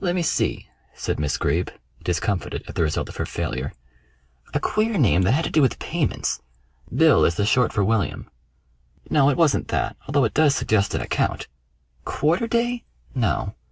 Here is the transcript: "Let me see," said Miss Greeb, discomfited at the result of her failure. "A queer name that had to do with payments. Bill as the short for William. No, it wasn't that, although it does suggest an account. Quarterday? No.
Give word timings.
"Let 0.00 0.16
me 0.16 0.22
see," 0.22 0.66
said 0.94 1.20
Miss 1.20 1.36
Greeb, 1.36 1.70
discomfited 2.02 2.64
at 2.66 2.74
the 2.74 2.82
result 2.82 3.08
of 3.08 3.18
her 3.18 3.24
failure. 3.24 3.72
"A 4.52 4.58
queer 4.58 4.98
name 4.98 5.22
that 5.22 5.30
had 5.30 5.44
to 5.44 5.50
do 5.52 5.62
with 5.62 5.78
payments. 5.78 6.42
Bill 6.92 7.24
as 7.24 7.36
the 7.36 7.46
short 7.46 7.72
for 7.72 7.84
William. 7.84 8.28
No, 9.10 9.30
it 9.30 9.36
wasn't 9.36 9.68
that, 9.68 9.96
although 10.08 10.24
it 10.24 10.34
does 10.34 10.56
suggest 10.56 10.92
an 10.96 11.00
account. 11.02 11.46
Quarterday? 12.04 12.82
No. 13.14 13.54